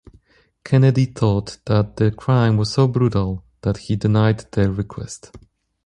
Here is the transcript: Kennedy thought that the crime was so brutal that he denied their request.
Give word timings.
Kennedy 0.63 1.05
thought 1.05 1.59
that 1.65 1.97
the 1.97 2.09
crime 2.09 2.57
was 2.57 2.73
so 2.73 2.87
brutal 2.87 3.45
that 3.61 3.77
he 3.77 3.95
denied 3.95 4.51
their 4.51 4.71
request. 4.71 5.29